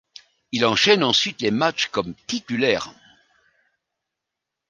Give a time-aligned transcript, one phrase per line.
[0.51, 2.91] Il enchaîne ensuite les matchs comme titulaire.